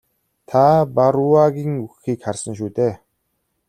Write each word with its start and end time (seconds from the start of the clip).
Та 0.49 0.61
Барруагийн 0.95 1.73
үхэхийг 1.85 2.19
харсан 2.25 2.53
шүү 2.57 2.69
дээ? 2.77 2.93